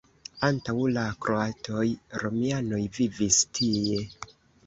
Antaŭ 0.45 0.73
la 0.93 1.03
kroatoj 1.25 1.83
romianoj 2.23 2.81
vivis 2.97 3.39
tie. 3.59 4.01